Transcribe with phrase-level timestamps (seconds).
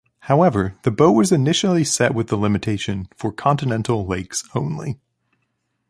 [0.21, 4.97] However the boat was initially set with the limitation "for continental lakes only".